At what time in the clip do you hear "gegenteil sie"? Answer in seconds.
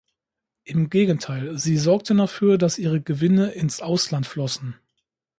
0.89-1.77